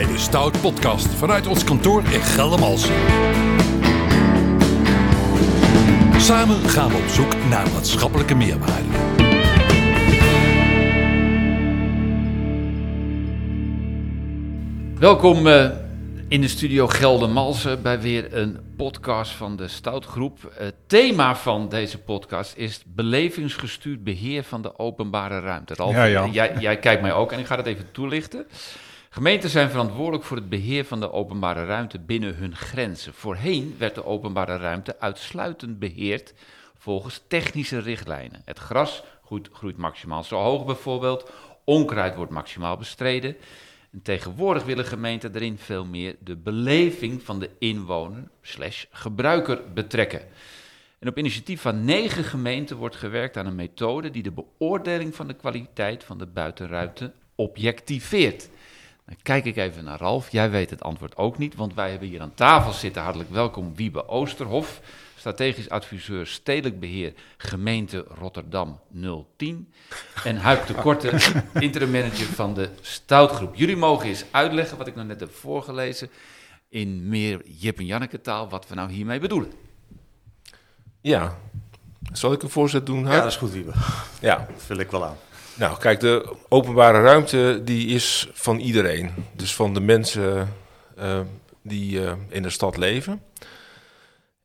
[0.00, 2.94] bij de Stout Podcast vanuit ons kantoor in Geldermalsen.
[6.20, 8.88] Samen gaan we op zoek naar maatschappelijke meerwaarde.
[14.98, 15.70] Welkom eh,
[16.28, 20.52] in de studio Geldermalsen bij weer een podcast van de Stoutgroep.
[20.54, 25.74] Het thema van deze podcast is belevingsgestuurd beheer van de openbare ruimte.
[25.74, 26.26] Ralf, Ja.
[26.26, 28.46] Jij, jij kijkt mij ook en ik ga dat even toelichten.
[29.12, 33.14] Gemeenten zijn verantwoordelijk voor het beheer van de openbare ruimte binnen hun grenzen.
[33.14, 36.34] Voorheen werd de openbare ruimte uitsluitend beheerd
[36.78, 38.42] volgens technische richtlijnen.
[38.44, 39.02] Het gras
[39.52, 41.30] groeit, maximaal zo hoog bijvoorbeeld,
[41.64, 43.36] onkruid wordt maximaal bestreden.
[43.92, 50.22] En tegenwoordig willen gemeenten erin veel meer de beleving van de inwoner slash gebruiker betrekken.
[50.98, 55.26] En op initiatief van negen gemeenten wordt gewerkt aan een methode die de beoordeling van
[55.26, 58.48] de kwaliteit van de buitenruimte objectiveert.
[59.10, 60.30] Dan kijk ik even naar Ralf.
[60.30, 63.02] Jij weet het antwoord ook niet, want wij hebben hier aan tafel zitten.
[63.02, 64.80] Hartelijk welkom Wiebe Oosterhof,
[65.16, 68.80] strategisch adviseur stedelijk beheer gemeente Rotterdam
[69.36, 69.72] 010.
[70.24, 71.12] En Huip de Korte,
[71.66, 73.54] interim manager van de Stoutgroep.
[73.54, 76.10] Jullie mogen eens uitleggen wat ik nou net heb voorgelezen
[76.68, 79.52] in meer Jip en Janneke taal, wat we nou hiermee bedoelen.
[81.00, 81.38] Ja.
[82.12, 83.04] Zal ik een voorzet doen?
[83.04, 83.72] Ja, dat is goed, Wiebe.
[84.20, 84.36] Ja.
[84.36, 85.16] Dat vul ik wel aan.
[85.60, 89.10] Nou, kijk, de openbare ruimte die is van iedereen.
[89.32, 90.54] Dus van de mensen
[90.96, 91.20] eh,
[91.62, 93.22] die eh, in de stad leven.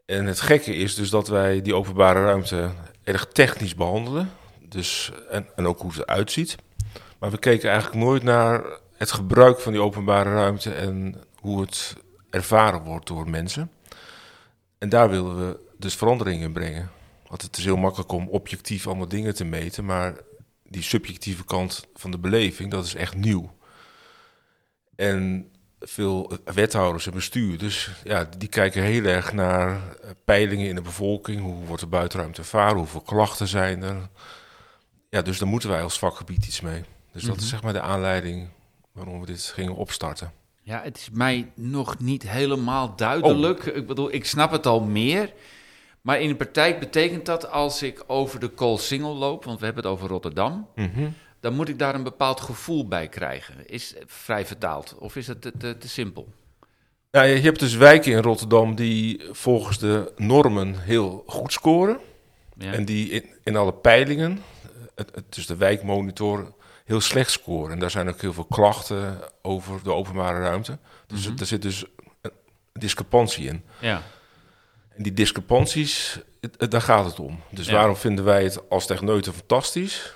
[0.06, 2.70] En het gekke is dus dat wij die openbare ruimte
[3.04, 4.32] erg technisch behandelen.
[4.70, 6.56] Dus, en, ook hoe het eruit ziet.
[7.20, 8.64] Maar we keken eigenlijk nooit naar
[8.98, 11.96] het gebruik van die openbare ruimte en hoe het
[12.30, 13.72] ervaren wordt door mensen.
[14.78, 16.92] En daar willen we dus verandering in brengen.
[17.28, 20.14] Want het is heel makkelijk om objectief allemaal dingen te meten, maar
[20.70, 23.56] die subjectieve kant van de beleving, dat is echt nieuw.
[24.96, 30.82] En veel wethouders en bestuurders, ja, die kijken heel erg naar eh, peilingen in de
[30.82, 31.42] bevolking.
[31.42, 32.78] Hoe wordt de buitenruimte ervaren?
[32.78, 34.10] Hoeveel klachten zijn er?
[35.10, 36.84] Ja, dus daar moeten wij als vakgebied iets mee.
[37.12, 38.48] Dus dat is zeg maar de aanleiding
[38.92, 40.32] waarom we dit gingen opstarten.
[40.64, 43.66] Ja, het is mij nog niet helemaal duidelijk.
[43.66, 45.34] Ik bedoel, ik snap het al meer.
[46.06, 49.84] Maar in de praktijk betekent dat als ik over de Koolsingel loop, want we hebben
[49.84, 50.68] het over Rotterdam,
[51.40, 53.68] dan moet ik daar een bepaald gevoel bij krijgen.
[53.68, 56.28] Is vrij vertaald of is het te, te, te simpel?
[57.12, 62.00] Nou, je hebt dus wijken in Rotterdam die volgens de normen heel goed scoren.
[62.58, 62.72] Ja.
[62.74, 67.72] En die in, in alle peilingen, eh, het, het, dus de wijkmonitor, heel slecht scoren.
[67.72, 70.78] En daar zijn ook heel veel klachten over de openbare ruimte.
[71.08, 71.86] Dus er zit dus
[72.22, 72.32] een
[72.74, 73.64] discrepantie in.
[73.80, 74.02] ja.
[74.98, 77.40] En die discrepanties, het- het- daar gaat het om.
[77.50, 77.74] Dus Ja.
[77.74, 80.14] waarom vinden wij het als techneuten fantastisch?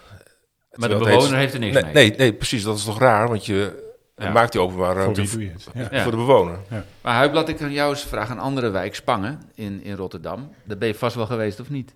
[0.73, 1.93] Maar de bewoner heet- heeft er niks nee, mee.
[1.93, 2.63] Nee, nee, precies.
[2.63, 4.31] Dat is toch raar, want je Ja.
[4.31, 5.41] maakt die openbare Voor ruimte voor?
[5.91, 6.01] Ja.
[6.03, 6.57] Voor de bewoner.
[7.01, 8.35] Maar Huib, laat ik aan jou eens vragen.
[8.35, 10.53] Een andere wijk, Spangen, in, in Rotterdam.
[10.63, 11.93] Daar ben je vast wel geweest, of niet?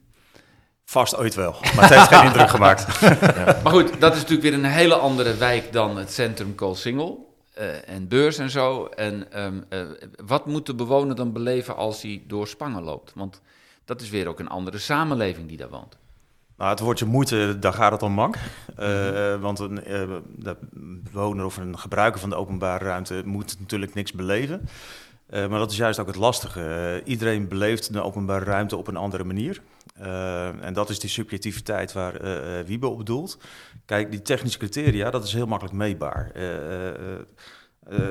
[0.86, 3.02] Vast ooit wel, maar het heeft geen indruk gemaakt.
[3.64, 7.33] Maar goed, dat is natuurlijk weer een hele andere wijk dan het centrum Koolsingel.
[7.54, 8.86] Eh en beurs en zo.
[8.86, 9.82] En ehm, eh,
[10.26, 13.12] wat moet de bewoner dan beleven als hij door Spangen loopt?
[13.16, 13.42] Want
[13.86, 15.98] dat is weer ook een andere samenleving die daar woont.
[16.58, 18.36] Nou, het woordje moeite, daar gaat het om mank.
[18.76, 19.76] Eh, want een
[20.36, 20.58] de
[21.12, 24.68] bewoner of een gebruiker van de openbare ruimte moet natuurlijk niks beleven.
[25.34, 26.62] Eh, maar dat is juist ook het lastige.
[26.62, 29.62] Eh, iedereen beleeft de openbare ruimte op een andere manier.
[29.96, 32.22] Eh, en dat is die subjectiviteit waar
[32.66, 33.38] Wiebe op bedoelt.
[33.86, 36.32] Kijk, die technische criteria, dat is heel makkelijk meetbaar.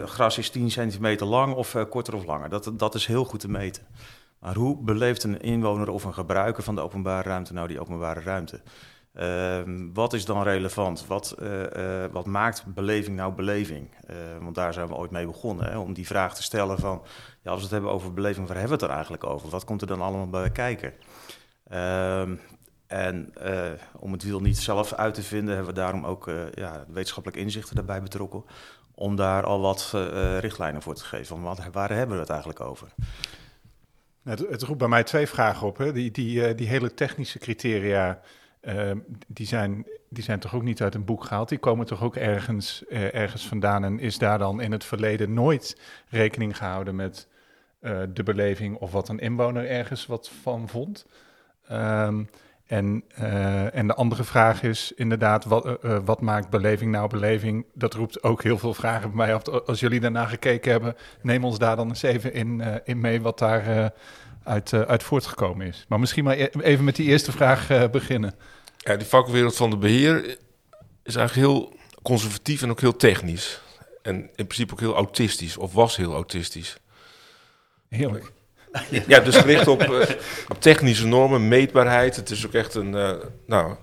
[0.05, 2.49] Gras is 10 centimeter lang of korter of langer.
[2.49, 3.83] Dat, dat is heel goed te meten.
[4.39, 8.21] Maar hoe beleeft een inwoner of een gebruiker van de openbare ruimte nou die openbare
[8.21, 8.61] ruimte?
[9.13, 11.07] Ehm, wat is dan relevant?
[11.07, 13.91] Wat, eh, eh, wat maakt beleving nou beleving?
[14.07, 17.03] Eh, want daar zijn we ooit mee begonnen, hè, om die vraag te stellen van...
[17.43, 19.49] Ja, als we het hebben over beleving, waar hebben we het er eigenlijk over?
[19.49, 20.93] Wat komt er dan allemaal bij kijken?
[21.69, 22.35] Ehm,
[22.87, 23.33] en
[23.99, 27.75] om het wiel niet zelf uit te vinden, hebben we daarom ook ja, wetenschappelijk inzichten
[27.75, 28.45] daarbij betrokken.
[28.95, 29.91] Om daar al wat
[30.41, 31.27] richtlijnen voor te geven.
[31.27, 32.89] Van wat, waar hebben we het eigenlijk over?
[34.25, 35.77] Het, het roept bij mij twee vragen op.
[35.77, 35.93] Hè.
[35.93, 38.21] Die, die, die hele technische criteria,
[38.63, 38.91] eh,
[39.29, 41.49] die, zijn, die zijn toch ook niet uit een boek gehaald?
[41.49, 43.85] Die komen toch ook ergens, eh, ergens vandaan?
[43.85, 47.29] En is daar dan in het verleden nooit rekening gehouden met
[47.81, 51.07] eh, de beleving of wat een inwoner ergens wat van vond?
[51.69, 52.25] Ehm,
[52.67, 57.67] en, eh, en de andere vraag is inderdaad, wat, wat maakt beleving nou beleving?
[57.75, 59.49] Dat roept ook heel veel vragen bij mij op.
[59.49, 63.39] Als jullie daarna gekeken hebben, neem ons daar dan eens even in, in mee wat
[63.39, 63.93] daar
[64.45, 65.85] uit, eh, uit voortgekomen is.
[65.89, 68.35] Maar misschien maar e- even met die eerste vraag eh, beginnen.
[68.77, 70.39] Ja, die vakwereld van de beheer
[71.03, 73.61] is eigenlijk heel conservatief en ook heel technisch.
[74.03, 76.77] En in principe ook heel autistisch, of was heel autistisch.
[77.89, 78.33] Heerlijk.
[79.07, 80.17] Ja, dus gericht op, eh,
[80.49, 82.17] op technische normen, meetbaarheid.
[82.17, 83.13] Het is ook echt een, eh
[83.47, 83.75] nou,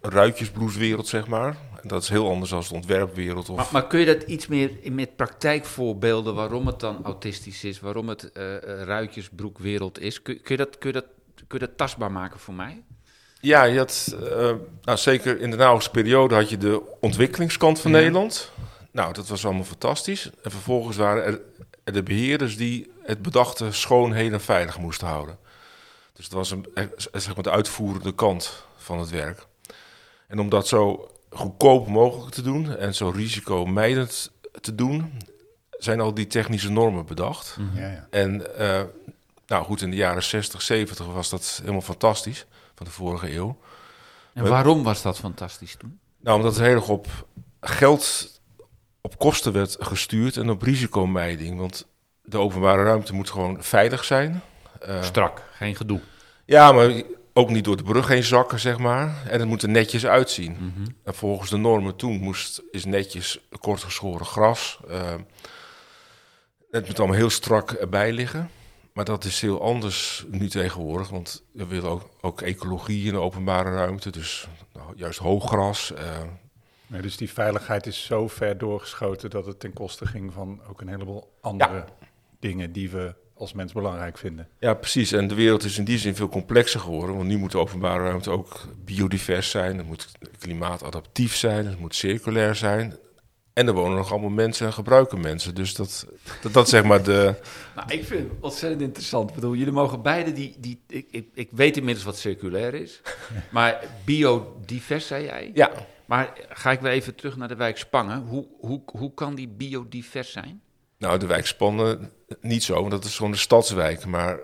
[0.00, 1.56] een ruitjesbloeswereld, zeg maar.
[1.82, 3.48] Dat is heel anders dan de ontwerpwereld.
[3.48, 3.56] Of...
[3.56, 7.80] Maar, maar kun je dat iets meer in- met praktijkvoorbeelden, waarom het dan autistisch is,
[7.80, 10.22] waarom het eh eh, ruitjesbroekwereld is?
[10.22, 11.06] Kun, kun, je dat, kun, je dat,
[11.46, 12.82] kun je dat tastbaar maken voor mij?
[13.40, 14.52] Ja, je had, eh,
[14.82, 17.96] nou, zeker in de nauwste periode had je de ontwikkelingskant van Ja.
[17.96, 18.50] Nederland.
[18.90, 20.30] Nou, dat was allemaal fantastisch.
[20.42, 21.40] En vervolgens waren er,
[21.92, 25.38] de beheerders die het bedachte schoon, heel en veilig moesten houden.
[26.12, 26.66] Dus dat was een,
[27.12, 29.46] zeg maar de uitvoerende kant van het werk.
[30.28, 34.30] En om dat zo goedkoop mogelijk te doen en zo risicomijdend
[34.60, 35.12] te doen,
[35.70, 37.56] zijn al die technische normen bedacht.
[37.74, 38.06] Ja, ja.
[38.10, 38.82] En eh,
[39.46, 43.58] nou goed, in de jaren 60, 70 was dat helemaal fantastisch van de vorige eeuw.
[44.34, 45.98] En waarom was dat fantastisch toen?
[46.20, 47.06] Nou, omdat het heel erg op
[47.60, 48.30] geld,
[49.00, 51.58] op kosten werd gestuurd en op risicomijding.
[51.58, 51.86] Want
[52.22, 54.42] de openbare ruimte moet gewoon veilig zijn.
[54.80, 56.00] Eh, Strak, geen gedoe.
[56.44, 57.02] ja, maar
[57.32, 59.22] ook niet door de brug heen zakken, zeg maar.
[59.28, 60.52] En het moet er netjes uitzien.
[60.52, 60.86] Mhm.
[61.04, 64.80] En volgens de normen toen moest, is netjes kortgeschoren gras.
[64.88, 65.14] eh,
[66.70, 68.50] het moet allemaal heel strak erbij liggen.
[68.92, 71.08] Maar dat is heel anders nu tegenwoordig.
[71.08, 74.10] Want we willen ook, ook ecologie in de openbare ruimte.
[74.10, 75.92] Dus nou, juist hooggras.
[75.92, 76.04] eh,
[76.86, 80.80] Nee, dus die veiligheid is zo ver doorgeschoten dat het ten koste ging van ook
[80.80, 81.84] een heleboel andere
[82.40, 84.48] dingen die we als mens belangrijk vinden.
[84.58, 85.12] Ja, precies.
[85.12, 87.16] En de wereld is in die zin veel complexer geworden.
[87.16, 89.76] Want nu moet de openbare ruimte ook biodivers zijn.
[89.76, 90.08] Het moet
[90.38, 91.66] klimaatadaptief zijn.
[91.66, 92.96] Het moet circulair zijn.
[93.52, 95.54] En er wonen nog allemaal mensen en gebruiken mensen.
[95.54, 96.06] Dus dat,
[96.42, 97.34] dat, dat zeg maar de...
[97.76, 99.28] Nou, ik vind het ontzettend interessant.
[99.28, 100.56] Ik bedoel, jullie mogen beide die...
[100.58, 103.00] die ik, ik, ik weet inmiddels wat circulair is.
[103.50, 105.50] Maar biodivers, zei jij?
[105.54, 105.70] Ja,
[106.06, 108.20] Maar ga ik weer even terug naar de wijk Spangen.
[108.20, 110.62] Hoe, hoe, hoe kan die biodivers zijn?
[111.02, 112.10] Nou de wijk Spannen
[112.40, 112.74] niet zo.
[112.74, 114.06] Want dat is gewoon de stadswijk.
[114.06, 114.38] Maar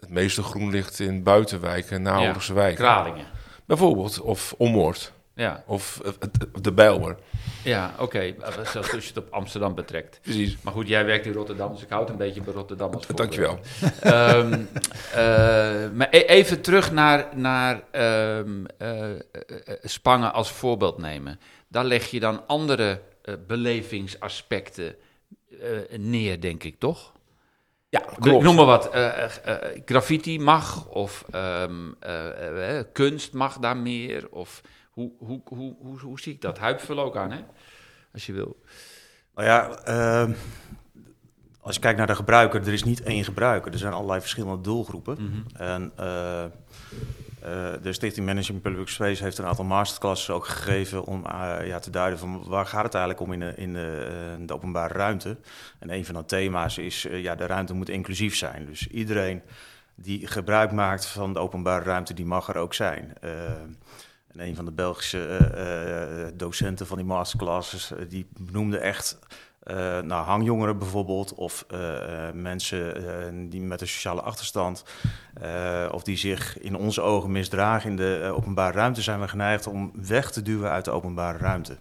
[0.00, 2.84] het meeste groen ligt in buitenwijken en naoorlogse wijken.
[2.84, 3.26] Kralingen.
[3.64, 4.20] Bijvoorbeeld.
[4.20, 5.12] Of Ommoord.
[5.34, 6.12] Ja, Of eh,
[6.60, 7.16] de Bijlmer.
[7.64, 8.34] ja oké.
[8.72, 10.18] Zelfs als je het op Amsterdam betrekt.
[10.22, 10.56] Precies.
[10.62, 13.18] Maar goed, jij werkt in Rotterdam, dus ik houd een beetje bij Rotterdam als voorbeeld.
[13.18, 13.58] Dankjewel.
[14.00, 14.52] Ehm,
[15.12, 19.16] eh, maar e- even terug naar, naar ehm, eh, eh,
[19.64, 21.40] eh, Spangen als voorbeeld nemen.
[21.68, 24.92] Daar leg je dan andere eh, belevingsaspecten eh,
[25.96, 27.12] neer, denk ik, toch?
[27.88, 28.44] Ja, Ik klopt.
[28.44, 28.90] noem maar wat.
[28.90, 34.28] eh, eh, eh, graffiti mag, of ehm, eh, eh, kunst mag daar meer.
[34.30, 34.60] Of
[34.90, 36.58] hoe, hoe, hoe, hoe, hoe zie ik dat?
[36.58, 37.40] Huip vul ook aan, hè?
[38.12, 38.60] Als je wil.
[39.34, 40.32] Nou ja, ehm,
[41.60, 43.72] als je kijkt naar de gebruiker, er is niet één gebruiker.
[43.72, 45.46] Er zijn allerlei verschillende doelgroepen.
[45.52, 46.50] En eh, eh,
[47.82, 51.90] de Stichting Management Public Space heeft een aantal masterclasses ook gegeven om eh, ja, te
[51.90, 54.08] duiden van waar gaat het eigenlijk om in de, in de,
[54.38, 55.36] eh, de openbare ruimte.
[55.78, 58.66] En een van de thema's is, eh, ja, de ruimte moet inclusief zijn.
[58.66, 59.42] Dus iedereen
[59.94, 63.12] die gebruik maakt van de openbare ruimte, die mag er ook zijn.
[63.20, 63.30] Eh,
[64.32, 69.18] en een van de Belgische eh, eh, docenten van die masterclasses, eh, die benoemde echt
[69.20, 69.28] eh
[70.04, 74.84] nou, hangjongeren bijvoorbeeld, of eh, eh, mensen die met een sociale achterstand,
[75.90, 79.92] of die zich in onze ogen misdragen in de openbare ruimte, zijn we geneigd om
[79.94, 81.76] weg te duwen uit de openbare ruimte.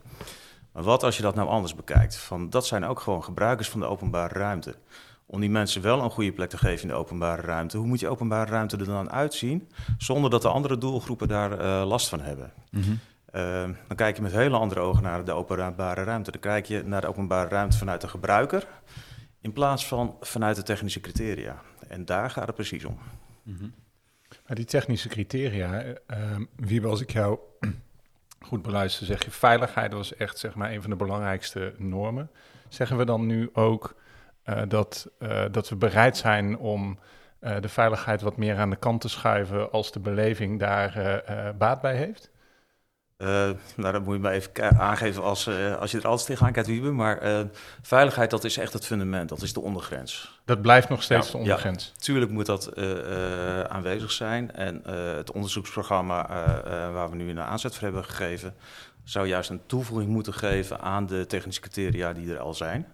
[0.72, 2.16] Maar wat als je dat nou anders bekijkt?
[2.16, 4.76] Van, dat zijn ook gewoon gebruikers van de openbare ruimte.
[5.26, 7.78] Om die mensen wel een goede plek te geven in de openbare ruimte.
[7.78, 9.70] Hoe moet je openbare ruimte er dan uitzien?
[9.98, 12.52] Zonder dat de andere doelgroepen daar last van hebben.
[13.32, 16.32] Eh, dan kijk je met hele andere ogen naar de openbare ruimte.
[16.32, 18.68] Dan kijk je naar de openbare ruimte vanuit de gebruiker.
[19.42, 21.62] In plaats van vanuit de technische criteria.
[21.88, 22.98] En daar gaat het precies om.
[24.48, 27.40] Maar die technische criteria, ehm, Wiebe, als ik jou
[28.48, 32.30] goed beluister, zeg je veiligheid was echt zeg maar een van de belangrijkste normen.
[32.70, 33.96] Zeggen we dan nu ook
[34.44, 37.00] eh, dat, eh, dat we bereid zijn om
[37.40, 41.24] eh, de veiligheid wat meer aan de kant te schuiven als de beleving daar
[41.58, 42.31] baat bij heeft?
[43.22, 46.52] Eh, nou, dat moet je maar even aangeven als, eh, als je er altijd tegenaan
[46.52, 46.92] kijkt, Wiebe.
[46.92, 47.40] Maar eh,
[47.82, 49.30] veiligheid, dat is echt het fundament.
[49.30, 50.40] Dat is de ondergrens.
[50.46, 51.92] Dat blijft nog steeds Ja, de ondergrens.
[51.98, 52.76] Tuurlijk moet dat
[53.70, 54.52] aanwezig zijn.
[54.52, 54.82] En
[55.18, 56.28] het onderzoeksprogramma
[56.94, 58.54] waar we nu een aanzet voor hebben gegeven,
[59.04, 62.88] zou juist een toevoeging moeten geven aan de technische criteria die er al zijn.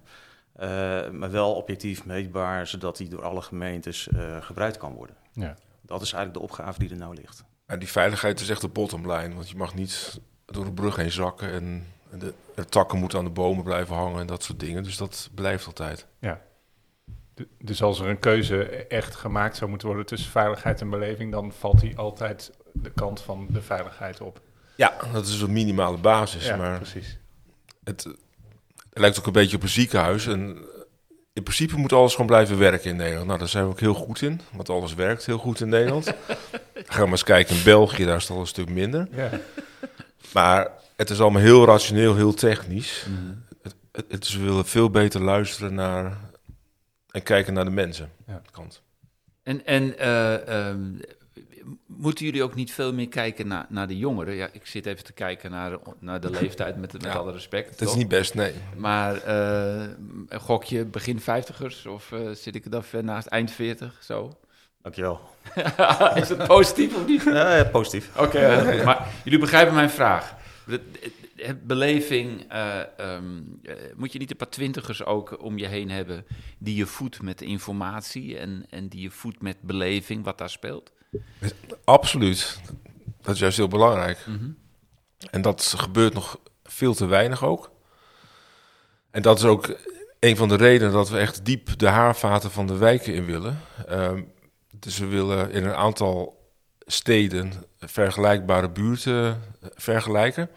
[1.11, 4.07] Maar wel objectief meetbaar, zodat die door alle gemeentes
[4.41, 5.15] gebruikt kan worden.
[5.31, 5.55] Ja.
[5.81, 7.43] Dat is eigenlijk de opgave die er nou ligt.
[7.67, 9.35] Ja, die veiligheid is echt de bottom line.
[9.35, 11.51] Want je mag niet door de brug heen zakken.
[11.51, 11.87] En
[12.19, 14.83] de, de takken moeten aan de bomen blijven hangen en dat soort dingen.
[14.83, 16.05] Dus dat blijft altijd.
[17.35, 21.31] D- Dus als er een keuze echt gemaakt zou moeten worden tussen veiligheid en beleving,
[21.31, 24.41] dan valt die altijd de kant van de veiligheid op.
[24.75, 26.45] Ja, dat is een minimale basis.
[26.45, 27.17] Ja, maar precies.
[27.83, 28.17] het, Het
[28.99, 30.27] lijkt ook een beetje op een ziekenhuis.
[30.27, 30.65] En
[31.37, 33.27] in principe moet alles gewoon blijven werken in Nederland.
[33.27, 36.05] Nou, daar zijn we ook heel goed in, want alles werkt heel goed in Nederland.
[36.73, 39.07] Gaan we maar eens kijken in België, daar is het al een stuk minder.
[39.11, 39.29] Ja.
[40.33, 43.05] Maar het is allemaal heel rationeel, heel technisch.
[43.61, 46.17] Het, het, het is, we willen veel beter luisteren naar
[47.11, 48.11] en kijken naar de mensen.
[48.27, 48.41] Ja.
[48.51, 48.81] Kant.
[49.43, 50.81] En, en eh, ehm,
[51.85, 54.35] moeten jullie ook niet veel meer kijken naar, naar de jongeren?
[54.35, 57.79] Ja, ik zit even te kijken naar, naar de leeftijd, met, met Ja, alle respect.
[57.79, 58.53] Het is niet best, nee.
[58.75, 59.89] Maar eh,
[60.27, 63.99] een gokje begin vijftigers of eh, zit ik er dan ver naast eind veertig?
[64.03, 64.37] Zo.
[64.81, 65.19] Dankjewel.
[66.21, 67.23] Is het positief of niet?
[67.23, 68.17] Ja, ja, positief.
[68.17, 68.83] Oké, goed.
[68.83, 70.35] maar jullie begrijpen mijn vraag.
[71.63, 76.25] Beleving, eh, ehm, eh, moet je niet een paar twintigers ook om je heen hebben
[76.57, 80.91] die je voedt met informatie en, en die je voedt met beleving, wat daar speelt?
[81.83, 82.59] Absoluut.
[83.21, 84.25] Dat is juist heel belangrijk.
[84.27, 84.49] Mhm.
[85.31, 87.71] En dat gebeurt nog veel te weinig ook.
[89.11, 89.75] En dat is ook
[90.19, 93.61] een van de redenen dat we echt diep de haarvaten van de wijken in willen.
[93.87, 94.21] Ehm,
[94.71, 96.37] dus we willen in een aantal
[96.85, 100.49] steden vergelijkbare buurten eh, vergelijken.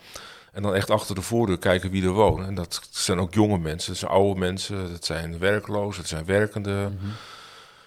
[0.53, 2.47] En dan echt achter de voordeur kijken wie er wonen.
[2.47, 6.25] En dat zijn ook jonge mensen, dat zijn oude mensen, dat zijn werklozen, dat zijn
[6.25, 6.99] werkenden.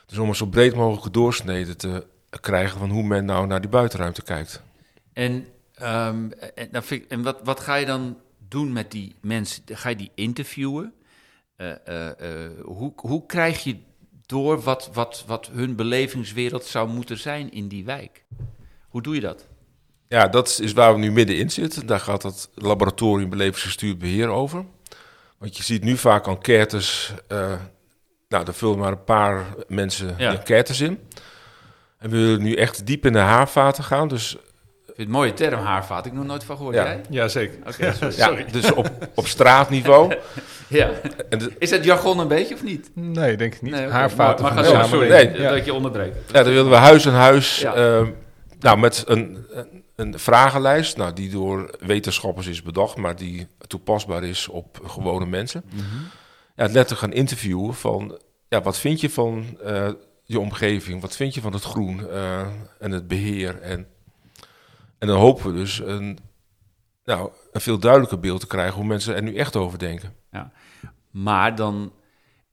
[0.06, 2.06] Dus om een zo breed mogelijke doorsnede te
[2.40, 4.62] krijgen van hoe men nou naar die buitenruimte kijkt.
[5.14, 9.16] En, ehm, en, dan vind ik- en wat, wat ga je dan doen met die
[9.22, 9.64] mensen?
[9.66, 10.94] Ga je die interviewen?
[11.56, 12.08] Eh, eh,
[12.46, 13.78] eh, hoe, hoe krijg je
[14.26, 18.26] door wat, wat, wat hun belevingswereld zou moeten zijn in die wijk?
[18.90, 19.48] Hoe doe je dat?
[20.08, 21.86] Ja, dat is waar we nu middenin zitten.
[21.86, 24.66] Daar gaat het laboratorium belevingsgestuurd beheer over.
[25.38, 27.14] Want je ziet nu vaak enquêtes.
[28.28, 30.32] nou, daar vullen maar een paar mensen Ja.
[30.32, 31.00] enquêtes in.
[32.04, 34.08] En we willen nu echt diep in de haarvaten gaan.
[34.08, 34.40] Dus, Ik
[34.86, 36.00] vind het mooie term, haarvaat.
[36.06, 36.76] Ik heb nog nooit van gehoord.
[36.76, 36.84] Ja.
[36.84, 37.02] Jij?
[37.10, 37.58] Ja, zeker.
[37.68, 38.16] Oké, sorry.
[38.46, 40.14] ja, dus op, op straatniveau.
[40.68, 40.90] Ja.
[41.30, 42.92] En de- Is dat jargon een beetje of niet?
[42.94, 43.72] Nee, denk ik niet.
[43.72, 43.88] Nee.
[43.88, 45.10] Haarvaten maar, maar de ga zo, sorry.
[45.10, 45.42] Nee.
[45.50, 46.32] dat je onderbreekt.
[46.32, 47.60] ja, dan willen we huis aan huis.
[47.60, 47.74] Ja.
[47.74, 48.08] eh,
[48.60, 49.46] nou, met een,
[49.96, 50.98] een, vragenlijst.
[50.98, 52.98] Nou, die door wetenschappers is bedacht.
[52.98, 55.64] Maar die toepasbaar is op gewone mensen.
[55.74, 55.84] Mhm.
[56.56, 58.20] ja, letterlijk gaan interviewen van...
[58.50, 59.90] Ja, wat vind je van eh,
[60.24, 61.02] je omgeving?
[61.02, 62.48] Wat vind je van het groen eh,
[62.80, 63.62] en het beheer?
[63.62, 63.88] En,
[64.98, 66.20] en dan hopen we dus een,
[67.04, 68.76] nou, een veel duidelijker beeld te krijgen...
[68.76, 70.16] hoe mensen er nu echt over denken.
[71.12, 71.94] Maar dan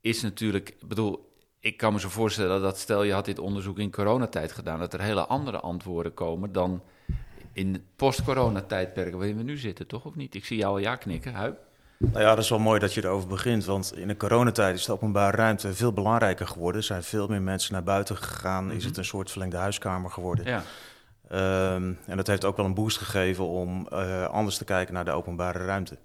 [0.00, 3.78] is natuurlijk, ik bedoel, ik kan me zo voorstellen dat stel je had dit onderzoek
[3.78, 6.82] in coronatijd gedaan, dat er hele andere antwoorden komen dan
[7.52, 10.34] in post-coronatijdperk waarin we nu zitten, toch of niet?
[10.34, 11.69] Ik zie jou al ja knikken, Huip.
[12.00, 13.64] Nou ja, dat is wel mooi dat je erover begint.
[13.64, 16.80] Want in de coronatijd is de openbare ruimte veel belangrijker geworden.
[16.80, 18.72] Er zijn veel meer mensen naar buiten gegaan.
[18.72, 20.44] Is het een soort verlengde huiskamer geworden.
[20.44, 20.62] Ja.
[21.28, 25.04] Ehm, en dat heeft ook wel een boost gegeven om eh, anders te kijken naar
[25.04, 25.98] de openbare ruimte.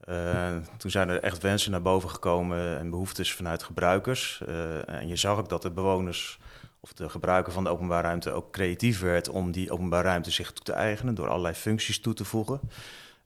[0.00, 4.42] Eh, toen zijn er echt wensen naar boven gekomen en behoeftes vanuit gebruikers.
[4.46, 6.38] Eh, en je zag ook dat de bewoners
[6.80, 10.52] of de gebruiker van de openbare ruimte ook creatief werd om die openbare ruimte zich
[10.52, 12.60] toe te eigenen door allerlei functies toe te voegen.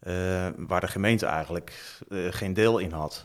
[0.06, 3.24] Eh, waar de gemeente eigenlijk eh, geen deel in had.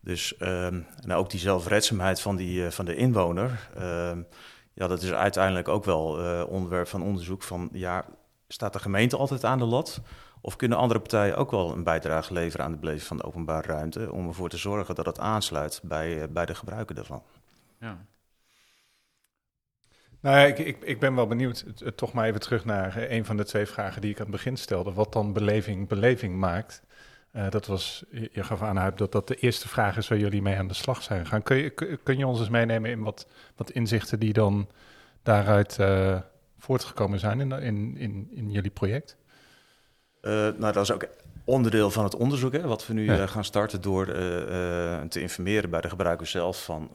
[0.00, 3.68] Dus en ook die zelfredzaamheid van, die, eh, van de inwoner.
[3.74, 4.22] ehm,
[4.72, 6.04] ja, dat is uiteindelijk ook wel
[6.46, 7.42] onderwerp van onderzoek.
[7.42, 8.04] Van ja,
[8.48, 10.00] staat de gemeente altijd aan de lat?
[10.40, 13.66] Of kunnen andere partijen ook wel een bijdrage leveren aan de beleving van de openbare
[13.66, 14.12] ruimte?
[14.12, 17.22] Om ervoor te zorgen dat het aansluit bij, bij de gebruiker daarvan.
[17.80, 17.98] ja.
[20.28, 23.36] Nou ik, ik, ik ben wel benieuwd, toch maar even terug naar eh, een van
[23.36, 24.92] de twee vragen die ik aan het begin stelde.
[24.92, 26.82] Wat dan beleving beleving maakt.
[27.30, 30.56] Eh, dat was, je gaf aan dat dat de eerste vraag is waar jullie mee
[30.56, 31.42] aan de slag zijn gegaan.
[31.42, 34.68] Kun je, kun- je ons eens meenemen in wat, wat inzichten die dan
[35.22, 36.20] daaruit eh,
[36.58, 37.60] voortgekomen zijn in,
[37.96, 39.16] in, in, jullie project?
[40.22, 41.06] Nou, dat is ook
[41.48, 43.18] onderdeel van het onderzoek, hè, wat we nu Ja.
[43.18, 46.90] eh, gaan starten door eh, eh, te informeren bij de gebruiker zelf van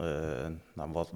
[0.74, 1.12] nou, wat,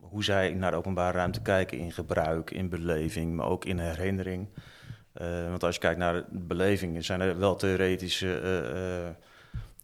[0.00, 4.48] hoe zij naar de openbare ruimte kijken in gebruik, in beleving, maar ook in herinnering.
[5.48, 8.40] Want als je kijkt naar de beleving, zijn er wel theoretische,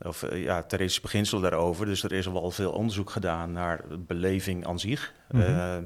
[0.02, 1.86] of, ja, theoretische beginselen daarover.
[1.86, 5.12] Dus er is al wel veel onderzoek gedaan naar beleving aan zich.
[5.30, 5.82] Mhm.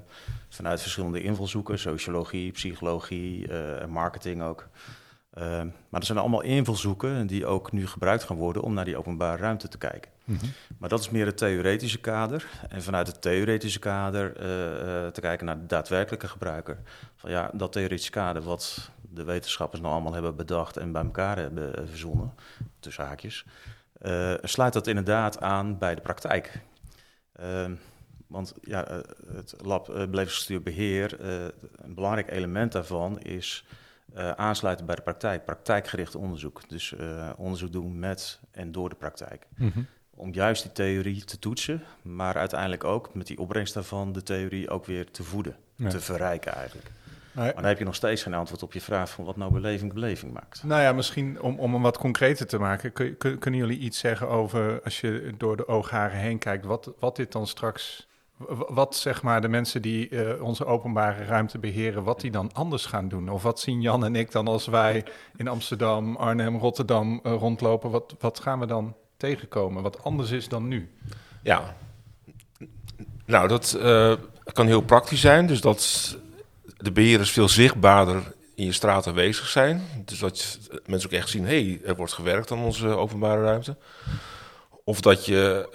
[0.48, 3.48] Vanuit verschillende invalshoeken, sociologie, psychologie,
[3.78, 4.68] en marketing ook.
[5.38, 5.44] Uh,
[5.88, 9.42] maar er zijn allemaal invalshoeken die ook nu gebruikt gaan worden om naar die openbare
[9.42, 10.10] ruimte te kijken.
[10.78, 12.46] Maar dat is meer het theoretische kader.
[12.68, 16.78] En vanuit het theoretische kader uh, uh, te kijken naar de daadwerkelijke gebruiker.
[17.16, 21.36] Van ja, dat theoretische kader wat de wetenschappers nou allemaal hebben bedacht en bij elkaar
[21.36, 22.34] hebben verzonnen,
[22.80, 23.44] tussen haakjes,
[24.02, 26.60] uh, sluit dat inderdaad aan bij de praktijk.
[27.32, 27.74] Ehm,
[28.26, 29.02] want ja,
[29.32, 31.24] het lab belevingsgestuurd beheer,
[31.76, 33.64] een belangrijk element daarvan is
[34.14, 36.68] eh, aansluiten bij de praktijk, praktijkgericht onderzoek.
[36.68, 39.46] Dus eh, onderzoek doen met en door de praktijk.
[39.56, 39.80] Mhm.
[40.10, 44.70] Om juist die theorie te toetsen, maar uiteindelijk ook met die opbrengst daarvan de theorie
[44.70, 45.88] ook weer te voeden, Ja.
[45.88, 46.90] te verrijken eigenlijk.
[47.32, 49.52] Nou, Maar dan heb je nog steeds geen antwoord op je vraag van wat nou
[49.52, 50.62] beleving beleving maakt.
[50.64, 53.98] Nou ja, misschien om, om hem wat concreter te maken, kun, kun- kunnen jullie iets
[53.98, 58.07] zeggen over, als je door de oogharen heen kijkt, wat, wat dit dan straks,
[58.68, 62.86] wat zeg maar de mensen die eh, onze openbare ruimte beheren, wat die dan anders
[62.86, 63.28] gaan doen?
[63.28, 65.04] Of wat zien Jan en ik dan als wij
[65.36, 70.48] in Amsterdam, Arnhem, Rotterdam eh, rondlopen, wat, wat gaan we dan tegenkomen, wat anders is
[70.48, 70.90] dan nu?
[71.42, 71.76] Ja.
[73.24, 74.12] Nou, dat eh,
[74.52, 75.46] kan heel praktisch zijn.
[75.46, 76.16] Dus dat
[76.76, 79.82] de beheerders veel zichtbaarder in je straat aanwezig zijn.
[80.04, 83.76] Dus dat mensen ook echt zien, hé, hey, er wordt gewerkt aan onze openbare ruimte.
[84.84, 85.68] Of dat, je,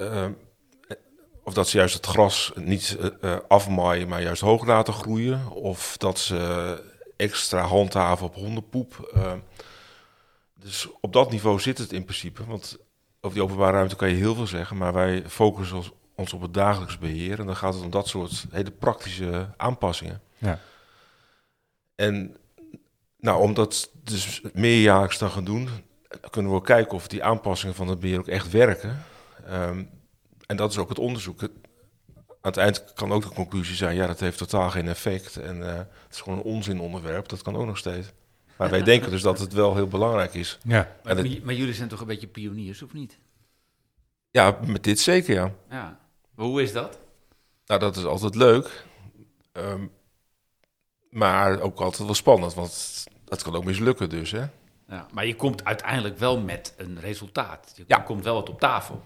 [1.43, 5.49] of dat ze juist het gras niet eh, eh, afmaaien, maar juist hoog laten groeien.
[5.49, 6.83] Of dat ze
[7.17, 9.09] extra handhaven op hondenpoep.
[9.13, 9.33] eh.
[10.53, 12.45] dus op dat niveau zit het in principe.
[12.45, 12.77] Want
[13.21, 16.41] over die openbare ruimte kan je heel veel zeggen, maar wij focussen ons, ons op
[16.41, 17.39] het dagelijks beheer.
[17.39, 20.21] En dan gaat het om dat soort hele praktische aanpassingen.
[20.37, 20.59] Ja.
[21.95, 22.37] En
[23.17, 25.69] nou, om dat dus meerjaarlijks te gaan doen,
[26.29, 29.03] kunnen we ook kijken of die aanpassingen van het beheer ook echt werken.
[29.45, 29.83] Ehm,
[30.45, 31.41] en dat is ook het onderzoek.
[31.41, 31.51] Het-
[32.27, 35.37] Aan het eind kan ook de conclusie zijn, ja, dat heeft totaal geen effect.
[35.37, 38.07] En eh, het is gewoon een onzinonderwerp, dat kan ook nog steeds.
[38.57, 40.59] Maar wij denken dus dat het wel heel belangrijk is.
[40.63, 43.19] Ja, Maar, En het- maar jullie zijn toch een beetje pioniers, of niet?
[44.31, 45.51] Ja, met dit zeker, ja.
[45.69, 45.99] Ja.
[46.35, 46.97] Maar hoe is dat?
[47.65, 48.85] Nou, dat is altijd leuk.
[49.51, 49.85] Ehm,
[51.09, 54.45] maar ook altijd wel spannend, want dat kan ook mislukken dus, hè.
[54.93, 55.07] Ja.
[55.11, 57.73] Maar je komt uiteindelijk wel met een resultaat.
[57.75, 57.97] Je Ja.
[57.97, 59.03] komt wel wat op tafel.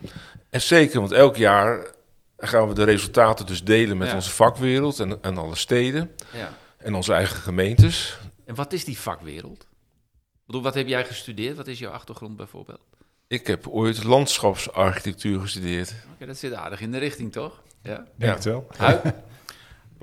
[0.50, 1.92] En zeker, want elk jaar
[2.38, 4.16] gaan we de resultaten dus delen met Ja.
[4.16, 6.54] onze vakwereld en, en alle steden Ja.
[6.78, 8.18] en onze eigen gemeentes.
[8.46, 9.62] En wat is die vakwereld?
[9.62, 11.58] Ik bedoel, wat heb jij gestudeerd?
[11.58, 12.82] Wat is jouw achtergrond bijvoorbeeld?
[13.28, 15.94] Ik heb ooit landschapsarchitectuur gestudeerd.
[16.14, 17.62] Oké, dat zit aardig in de richting, toch?
[17.84, 17.96] Ja.
[17.96, 18.34] denk Ja.
[18.34, 18.68] het wel.
[18.78, 19.14] Huip?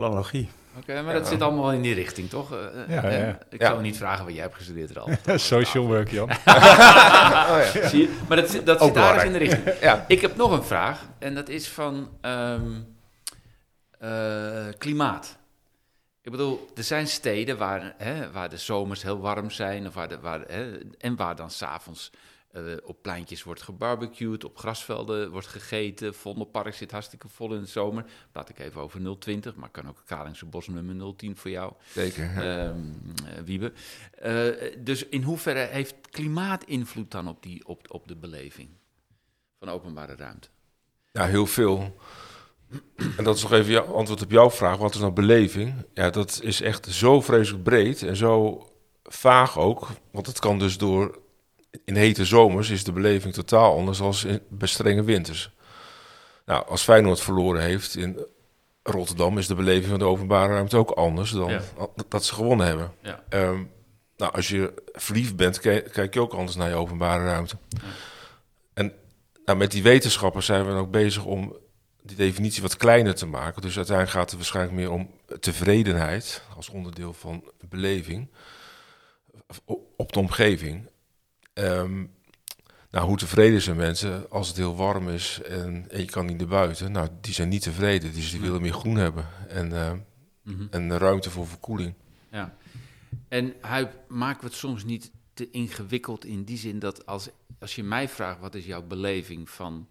[0.76, 2.52] Oké, maar dat zit allemaal in die richting, toch?
[2.52, 3.38] Eh, eh, Ja, eh, ja.
[3.50, 3.66] Ik Ja.
[3.68, 5.10] zou niet vragen wat jij hebt gestudeerd, Ralf.
[5.40, 6.28] Social work, Jan.
[7.90, 8.18] Zie je?
[8.28, 9.26] Maar dat, zit- dat zit aardig belangrijk.
[9.26, 9.80] in de richting.
[9.80, 10.04] Ja.
[10.08, 12.70] Ik heb nog een vraag en dat is van ehm,
[13.98, 15.36] eh, klimaat.
[16.22, 20.08] Ik bedoel, er zijn steden waar, hè, waar de zomers heel warm zijn of waar
[20.08, 22.10] de, waar, hè, en waar dan s'avonds
[22.54, 26.14] eh op pleintjes wordt gebarbecued, op grasvelden wordt gegeten.
[26.14, 28.04] Vondelpark zit hartstikke vol in de zomer.
[28.32, 31.72] Praat ik even over 020, maar kan ook Kalingse Bos nummer 010 voor jou.
[31.92, 32.24] Zeker.
[32.36, 32.78] Ehm,
[33.26, 33.72] eh, Wiebe.
[34.18, 38.68] Eh, dus in hoeverre heeft klimaat invloed dan op, die, op, op de beleving
[39.58, 40.48] van openbare ruimte?
[41.12, 41.96] Ja, heel veel.
[43.16, 44.76] En dat is nog even jouw antwoord op jouw vraag.
[44.76, 45.74] Wat is nou beleving?
[45.94, 48.66] Ja, dat is echt zo vreselijk breed en zo
[49.02, 49.88] vaag ook.
[50.12, 51.22] Want het kan dus door...
[51.84, 55.50] In hete zomers is de beleving totaal anders dan in, bij strenge winters.
[56.46, 58.26] Nou, als Feyenoord verloren heeft in
[58.82, 59.38] Rotterdam...
[59.38, 61.62] is de beleving van de openbare ruimte ook anders dan Ja.
[62.08, 62.92] dat ze gewonnen hebben.
[63.02, 63.22] Ja.
[63.28, 63.62] Ehm,
[64.16, 67.56] nou, als je verliefd bent, kijk, je ook anders naar je openbare ruimte.
[68.74, 68.92] En
[69.44, 71.56] nou, met die wetenschappers zijn we dan ook bezig om
[72.02, 73.62] die definitie wat kleiner te maken.
[73.62, 75.10] Dus uiteindelijk gaat het waarschijnlijk meer om
[75.40, 78.28] tevredenheid als onderdeel van beleving
[79.96, 80.88] op de omgeving.
[81.54, 82.04] Ehm,
[82.90, 86.38] nou, hoe tevreden zijn mensen als het heel warm is en, en je kan niet
[86.38, 86.92] naar buiten?
[86.92, 89.92] Nou, die zijn niet tevreden, dus die willen meer groen hebben en, eh,
[90.42, 90.66] Mhm.
[90.70, 91.94] en ruimte voor verkoeling.
[92.30, 92.56] Ja.
[93.28, 97.74] En Huip, maken we het soms niet te ingewikkeld in die zin dat als, als
[97.74, 99.88] je mij vraagt wat is jouw beleving van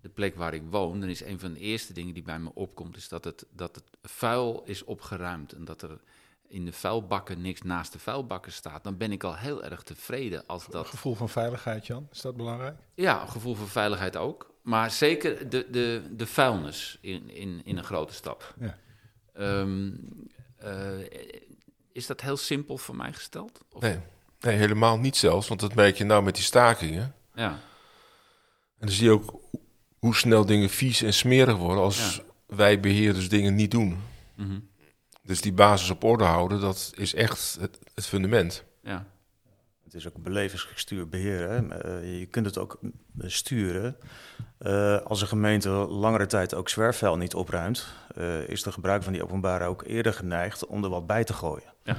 [0.00, 2.50] de plek waar ik woon, dan is een van de eerste dingen die bij me
[2.54, 6.00] opkomt, is dat het, dat het vuil is opgeruimd en dat er
[6.48, 8.84] in de vuilbakken niks naast de vuilbakken staat.
[8.84, 12.36] Dan ben ik al heel erg tevreden als dat Gevoel van veiligheid, Jan, is dat
[12.36, 12.76] belangrijk?
[12.94, 14.54] Ja, een gevoel van veiligheid ook.
[14.62, 18.54] Maar zeker de, de, de vuilnis in, in, in een grote stad.
[18.60, 18.78] Ja.
[19.32, 19.90] Ehm,
[20.56, 20.98] eh,
[21.92, 23.60] is dat heel simpel voor mij gesteld?
[23.72, 23.98] Of- Nee,
[24.40, 27.14] nee, helemaal niet zelfs, want dat merk je nou met die stakingen.
[27.34, 27.50] Ja,
[28.78, 29.40] En dan zie je ook ho-
[29.98, 33.98] hoe snel dingen vies en smerig worden als wij beheerders dingen niet doen.
[34.36, 34.58] mhm,
[35.28, 38.64] Dus die basis op orde houden, dat is echt het, het fundament.
[38.82, 39.06] ja,
[39.84, 41.48] Het is ook belevingsgestuurd beheer.
[41.48, 41.68] Hè?
[41.68, 43.96] Eh, je kunt het ook eh, sturen.
[44.58, 49.12] Eh, als een gemeente langere tijd ook zwerfvuil niet opruimt, eh, is de gebruik van
[49.12, 51.72] die openbare ook eerder geneigd om er wat bij te gooien.
[51.84, 51.96] Ja,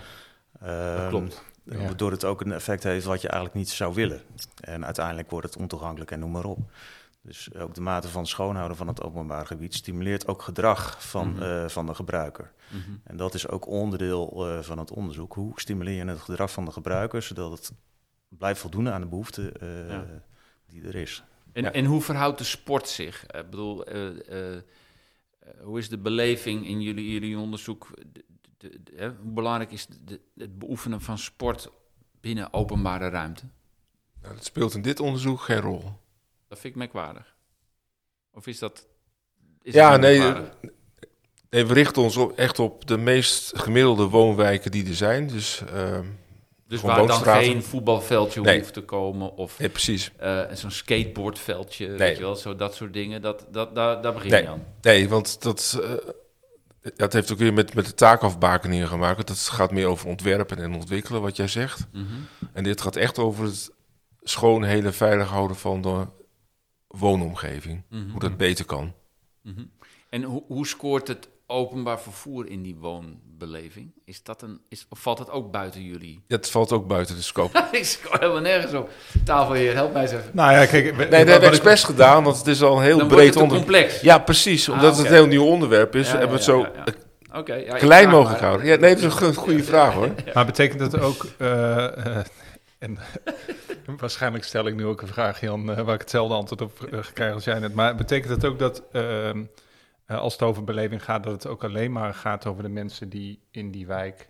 [0.62, 1.44] Ehm, klopt.
[1.64, 1.78] Ja.
[1.78, 4.22] Waardoor het ook een effect heeft wat je eigenlijk niet zou willen.
[4.62, 6.60] En uiteindelijk wordt het ontoegankelijk en noem maar op.
[7.30, 11.42] Dus ook de mate van schoonhouden van het openbaar gebied stimuleert ook gedrag van, Mhm.
[11.42, 12.52] eh, van de gebruiker.
[12.70, 12.90] Mhm.
[13.04, 15.34] En dat is ook onderdeel eh, van het onderzoek.
[15.34, 17.72] Hoe stimuleer je het gedrag van de gebruiker zodat het
[18.28, 20.06] blijft voldoen aan de behoefte eh, Ja.
[20.68, 21.24] die er is?
[21.52, 21.72] En, Ja.
[21.72, 23.24] en hoe verhoudt de sport zich?
[23.26, 24.62] Ik bedoel, eh, eh, eh,
[25.62, 27.88] hoe is de beleving in jullie, jullie onderzoek?
[28.12, 28.26] De-
[28.58, 31.70] de- de- hè, hoe belangrijk is de- het beoefenen van sport
[32.22, 33.44] binnen openbare ruimte?
[34.22, 35.84] Nou, dat speelt in dit onderzoek geen rol.
[36.50, 37.36] Dat vind ik merkwaardig.
[38.34, 38.88] Of is dat...
[39.62, 40.20] Is Ja, nee?
[41.50, 45.28] Nee, we richten ons op, echt op de meest gemiddelde woonwijken die er zijn.
[45.28, 46.06] Dus, ehm,
[46.68, 48.60] Dus waar dan geen voetbalveldje Nee.
[48.60, 50.12] hoeft te komen of nee, precies.
[50.18, 52.16] eh, zo'n skateboardveldje, weet Nee.
[52.16, 54.42] je wel, zo dat soort dingen, dat, dat, daar, daar begin Nee.
[54.42, 54.66] je aan.
[54.82, 59.28] Nee, want dat, eh, dat heeft ook weer met, met de taakafbakeningen gemaakt.
[59.28, 61.88] Dat gaat meer over ontwerpen en ontwikkelen, wat jij zegt.
[61.94, 62.06] Mhm.
[62.54, 63.72] En dit gaat echt over het
[64.24, 66.06] schoon, hele veilig houden van de
[66.98, 67.84] woonomgeving.
[67.90, 68.10] Mhm.
[68.10, 68.94] Hoe dat beter kan.
[69.42, 69.62] Mhm.
[70.10, 73.92] En hoe, hoe scoort het openbaar vervoer in die woonbeleving?
[74.06, 76.24] Is dat een, is, of valt het ook buiten jullie?
[76.28, 77.64] Dat valt ook buiten de scope.
[77.72, 78.90] ik scoor helemaal nergens op.
[79.26, 80.30] Tafelheer, help mij eens even.
[80.34, 80.84] Nou ja, kijk...
[80.98, 83.66] Nee, dat hebben we expres gedaan, want het is al een heel Dan breed onderwerp.
[83.66, 84.02] complex.
[84.02, 84.70] Ja, precies.
[84.70, 86.72] Omdat Ah, het een heel nieuw onderwerp is, Ja, ja, hebben we het zo ja,
[86.86, 87.40] ja.
[87.40, 88.66] Oké, ja, ik klein mogelijk houden.
[88.68, 90.10] Ja, nee, dat is een go- goede vraag hoor.
[90.34, 91.26] Maar betekent dat ook...
[91.38, 92.26] eh, eh,
[92.80, 92.98] en
[93.98, 97.00] waarschijnlijk stel ik nu ook een vraag, Jan, eh, waar ik hetzelfde antwoord op eh,
[97.14, 97.74] krijg als jij net.
[97.74, 99.44] Maar betekent dat ook dat ehm,
[100.06, 103.10] eh, als het over beleving gaat, dat het ook alleen maar gaat over de mensen
[103.10, 104.30] die in die wijk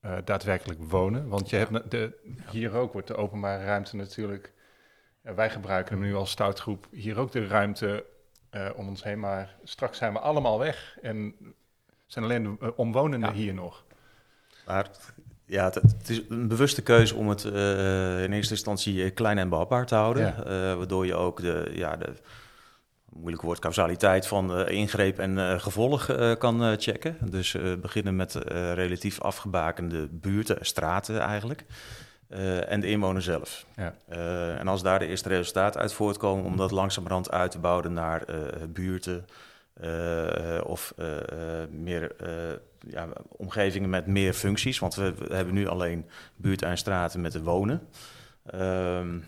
[0.00, 1.28] eh, daadwerkelijk wonen?
[1.28, 2.12] Want je hebt de,
[2.50, 4.52] hier ook wordt de openbare ruimte natuurlijk...
[5.22, 8.04] eh, wij gebruiken hem nu als stoutgroep hier ook de ruimte
[8.50, 11.34] eh, om ons heen, maar straks zijn we allemaal weg en
[12.06, 13.34] zijn alleen de eh, omwonenden Ja.
[13.36, 13.84] hier nog.
[14.66, 14.90] Maar
[15.48, 19.38] ja, het, het is een bewuste keuze om het eh, in eerste instantie eh, klein
[19.38, 20.22] en behapbaar te houden.
[20.22, 20.44] Ja.
[20.44, 22.12] eh, waardoor je ook de, ja, de
[23.12, 26.06] moeilijke woord, causaliteit van ingreep en gevolg
[26.38, 27.16] kan checken.
[27.30, 28.34] Dus beginnen met
[28.74, 31.64] relatief afgebakende buurten, straten eigenlijk.
[32.68, 33.66] en de inwoner zelf.
[33.76, 33.94] Ja.
[34.58, 38.24] En als daar de eerste resultaten uit voortkomen, om dat langzamerhand uit te bouwen naar
[38.68, 39.24] buurten
[40.64, 40.94] of
[41.70, 42.14] meer
[42.86, 44.78] ja, omgevingen met meer functies.
[44.78, 47.88] Want we, we hebben nu alleen buurten en straten met de wonen.
[48.44, 49.18] Ehm,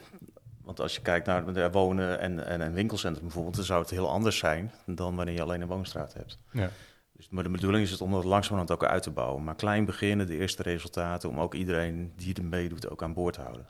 [0.64, 3.90] want als je kijkt naar de wonen en, en een winkelcentrum bijvoorbeeld, dan zou het
[3.90, 6.38] heel anders zijn dan wanneer je alleen een woonstraat hebt.
[6.50, 6.70] Ja.
[7.12, 9.44] Dus, maar de bedoeling is het om dat langzamerhand ook uit te bouwen.
[9.44, 13.34] Maar klein beginnen, de eerste resultaten, om ook iedereen die er meedoet ook aan boord
[13.34, 13.66] te houden.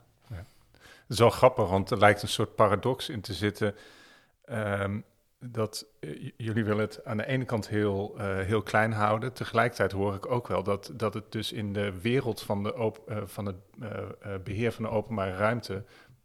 [1.11, 3.75] Het is wel grappig, want er lijkt een soort paradox in te zitten.
[4.45, 4.99] ehm,
[5.43, 9.33] dat eh, jullie willen het aan de ene kant heel, eh, heel klein houden.
[9.33, 13.01] Tegelijkertijd hoor ik ook wel dat, dat het dus in de wereld van, de op,
[13.07, 15.83] eh, van het eh, eh, beheer van de openbare ruimte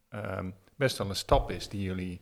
[0.08, 2.20] ehm, best wel een stap is die jullie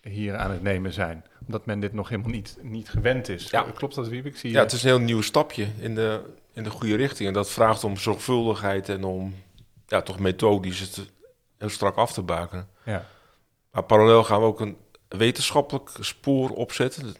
[0.00, 1.24] hier aan het nemen zijn.
[1.46, 3.50] Omdat men dit nog helemaal niet, niet gewend is.
[3.50, 3.62] Ja.
[3.62, 4.28] Klopt dat, Wiebe?
[4.28, 6.22] Ik zie Ja, het is een heel nieuw stapje in de,
[6.52, 7.28] in de goede richting.
[7.28, 9.34] En dat vraagt om zorgvuldigheid en om
[9.86, 11.10] ja, toch methodisch het
[11.58, 12.68] heel strak af te bakenen.
[12.84, 13.06] Ja.
[13.70, 14.76] Maar parallel gaan we ook een
[15.18, 17.14] wetenschappelijk spoor opzetten.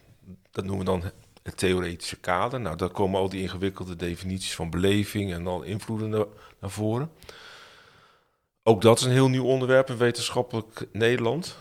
[0.51, 1.11] Dat, noemen we dan
[1.43, 2.59] het theoretische kader.
[2.59, 6.25] Nou, daar komen al die ingewikkelde definities van beleving en al invloeden naar,
[6.59, 7.11] naar voren.
[8.63, 11.57] Ook dat is een heel nieuw onderwerp in wetenschappelijk Nederland.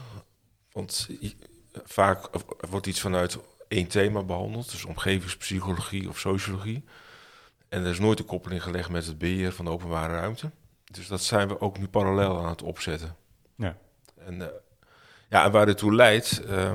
[0.73, 1.09] Want
[1.85, 2.29] vaak
[2.71, 3.39] wordt iets vanuit
[3.69, 6.85] één thema behandeld, dus omgevingspsychologie of sociologie.
[7.69, 10.51] En er is nooit een koppeling gelegd met het beheer van de openbare ruimte.
[10.85, 13.17] Dus dat zijn we ook nu parallel aan het opzetten.
[13.57, 13.77] Ja.
[14.17, 14.49] En, eh,
[15.31, 16.73] ja, en waar dit toe leidt, eh,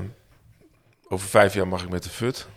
[1.08, 2.48] over vijf jaar mag ik met de FUT.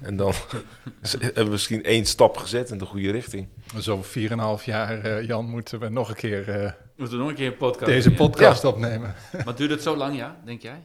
[0.00, 0.32] En dan
[1.20, 3.48] hebben we misschien één stap gezet in de goede richting.
[3.80, 7.36] Zo 4,5 jaar, eh, Jan, moeten we nog een keer eh, Moeten we nog een
[7.38, 8.16] keer een podcast deze ja?
[8.16, 9.14] podcast opnemen.
[9.44, 10.82] Maar duurt het zo lang, ja, denk jij?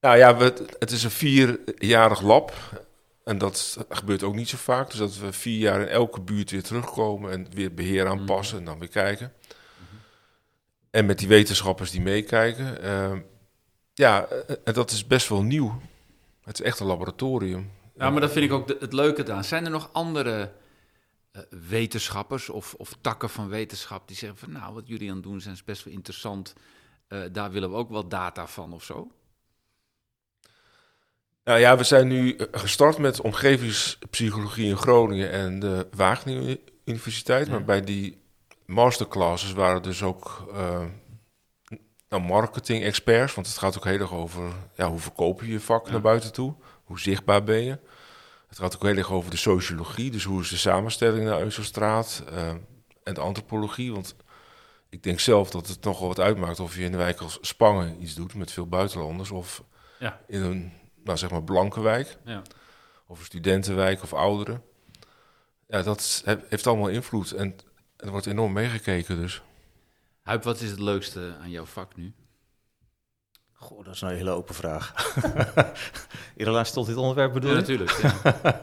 [0.00, 2.52] Nou ja, we, het is een vierjarig lab.
[3.24, 4.90] En dat gebeurt ook niet zo vaak.
[4.90, 8.64] Dus dat we vier jaar in elke buurt weer terugkomen en weer beheer aanpassen en
[8.64, 9.32] dan weer kijken.
[10.90, 12.82] En met die wetenschappers die meekijken.
[12.82, 13.12] eh,
[13.98, 15.80] ja, eh, en dat is best wel nieuw.
[16.44, 17.70] Het is echt een laboratorium.
[17.96, 19.44] Ja, maar dat vind ik ook de- het leuke aan.
[19.44, 20.52] Zijn er nog andere
[21.32, 25.24] eh, wetenschappers of, of takken van wetenschap die zeggen van nou, wat jullie aan het
[25.24, 26.54] doen zijn is best wel interessant.
[27.08, 29.10] Eh, daar willen we ook wel data van of zo?
[31.44, 37.46] Nou ja, we zijn nu eh, gestart met omgevingspsychologie in Groningen en de Wageningen Universiteit.
[37.46, 37.52] Ja.
[37.52, 38.18] Maar bij die
[38.66, 40.84] masterclasses waren dus ook eh
[42.08, 43.34] nou, marketing experts.
[43.34, 45.92] Want het gaat ook heel erg over ja, hoe verkoop je je vak Ja.
[45.92, 46.54] naar buiten toe?
[46.84, 47.78] Hoe zichtbaar ben je?
[48.48, 50.10] Het gaat ook heel erg over de sociologie.
[50.10, 52.22] Dus hoe is de samenstelling naar Euselstraat?
[52.30, 52.48] eh,
[53.02, 53.92] en de antropologie.
[53.92, 54.14] Want
[54.88, 58.02] ik denk zelf dat het nogal wat uitmaakt of je in de wijk als Spangen
[58.02, 59.30] iets doet met veel buitenlanders.
[59.30, 59.62] Of
[59.98, 60.20] Ja.
[60.26, 60.72] in een,
[61.04, 62.16] nou zeg maar, blanke wijk.
[62.24, 62.42] Ja.
[63.06, 64.62] Of een studentenwijk of ouderen.
[65.68, 67.32] Ja, dat heeft allemaal invloed.
[67.32, 67.56] En
[67.96, 69.42] er wordt enorm meegekeken dus.
[70.28, 72.12] Huip, wat is het leukste aan jouw vak nu?
[73.52, 75.14] Goh, dat is een hele open vraag.
[76.36, 77.60] In relatie tot dit onderwerp bedoel Ja, je?
[77.60, 77.90] natuurlijk.
[77.90, 78.62] Ja.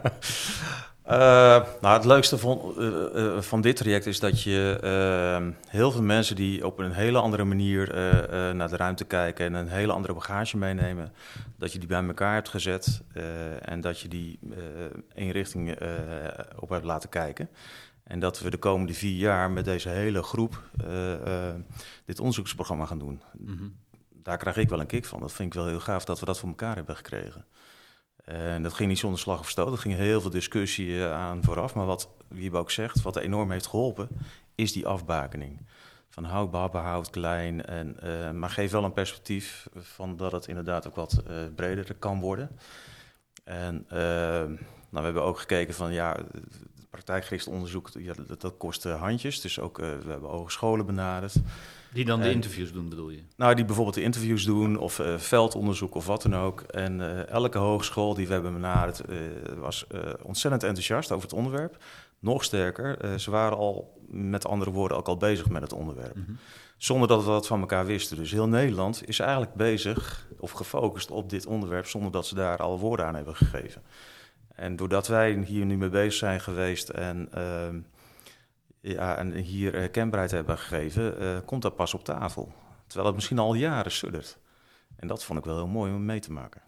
[1.06, 5.90] Eh, nou, het leukste van, eh, eh, van dit traject is dat je eh, heel
[5.90, 7.94] veel mensen die op een hele andere manier
[8.54, 11.12] naar de ruimte kijken en een hele andere bagage meenemen,
[11.58, 13.02] dat je die bij elkaar hebt gezet
[13.60, 14.38] en dat je die
[15.14, 15.78] één richting
[16.58, 17.48] op hebt laten kijken.
[18.06, 21.54] En dat we de komende vier jaar met deze hele groep eh, eh,
[22.04, 23.22] dit onderzoeksprogramma gaan doen.
[23.38, 23.68] Mhm.
[24.22, 25.20] Daar krijg ik wel een kick van.
[25.20, 27.44] Dat vind ik wel heel gaaf dat we dat voor elkaar hebben gekregen.
[28.24, 29.72] En dat ging niet zonder slag of stoot.
[29.72, 31.74] Er ging heel veel discussie aan vooraf.
[31.74, 34.08] Maar wat Wiebe ook zegt, wat enorm heeft geholpen,
[34.54, 35.66] is die afbakening.
[36.08, 37.64] Van houdbaar, behoud klein.
[37.64, 41.22] En, eh, maar geef wel een perspectief van dat het inderdaad ook wat
[41.54, 42.58] breder kan worden.
[43.44, 44.58] En eh, nou,
[44.90, 46.16] we hebben ook gekeken van ja,
[46.96, 49.40] praktijkgericht onderzoek, ja, dat, dat kost eh, handjes.
[49.40, 51.34] Dus ook, eh, we hebben hogescholen benaderd.
[51.92, 53.22] Die dan de interviews doen, bedoel je?
[53.36, 56.60] Nou, die bijvoorbeeld de interviews doen of eh, veldonderzoek of wat dan ook.
[56.60, 59.00] En elke hogeschool die we hebben benaderd
[59.58, 59.86] was
[60.22, 61.76] ontzettend enthousiast over het onderwerp.
[62.18, 66.16] Nog sterker, ze waren al met andere woorden ook al bezig met het onderwerp.
[66.16, 66.32] Mhm.
[66.76, 68.16] Zonder dat we dat van elkaar wisten.
[68.16, 72.58] Dus heel Nederland is eigenlijk bezig of gefocust op dit onderwerp zonder dat ze daar
[72.58, 73.82] al woorden aan hebben gegeven.
[74.56, 77.80] En doordat wij hier nu mee bezig zijn geweest en, ehm,
[78.80, 82.52] ja, en hier herkenbaarheid hebben gegeven, eh, komt dat pas op tafel.
[82.86, 84.38] Terwijl het misschien al jaren suddert.
[84.96, 86.62] En dat vond ik wel heel mooi om mee te maken.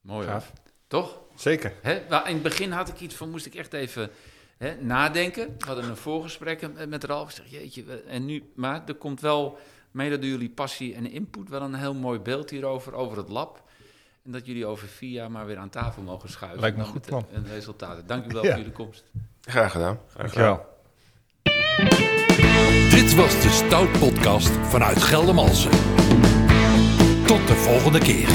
[0.00, 0.32] Mooi hoor.
[0.34, 0.52] Gaaf.
[0.86, 1.20] Toch?
[1.34, 1.72] Zeker.
[1.82, 1.94] Hè?
[2.28, 4.10] In het begin had ik iets van, moest ik echt even
[4.56, 5.46] hè, nadenken.
[5.58, 7.28] We hadden een voorgesprek met- met Ralf.
[7.30, 9.58] Ik zeg, jeetje, en nu, maar er komt wel,
[9.90, 13.64] mede door jullie passie en input, wel een heel mooi beeld hierover, over het lab.
[14.26, 16.60] En dat jullie over vier jaar maar weer aan tafel mogen schuiven.
[16.60, 18.06] Lijkt me een goed eh, En resultaten.
[18.06, 18.48] Dank u wel Ja.
[18.48, 19.04] voor jullie komst.
[19.40, 19.98] Graag gedaan.
[20.16, 20.66] Dankjewel.
[22.90, 25.70] Dit was de Stout Podcast vanuit Geldermalsen.
[27.26, 28.28] Tot de volgende keer.